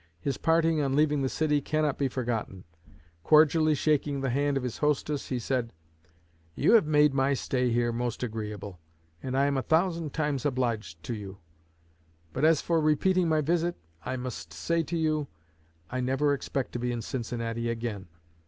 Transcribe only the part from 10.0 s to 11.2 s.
times obliged to